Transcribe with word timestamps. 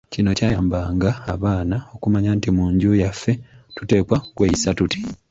Kino 0.13 0.29
kyayambanga 0.37 1.09
abaana 1.33 1.77
okumanya 1.95 2.31
nti 2.37 2.49
mu 2.55 2.65
nju 2.73 2.91
yaffe 3.03 3.31
tuteekwa 3.75 4.17
kweyisa 4.35 4.69
tuti. 4.77 4.99